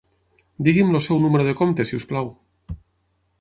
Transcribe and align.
Digui'm 0.67 0.95
el 0.99 1.03
seu 1.07 1.19
número 1.25 1.45
de 1.49 1.53
compte 1.61 1.87
si 1.91 1.99
us 2.01 2.09
plau. 2.13 2.33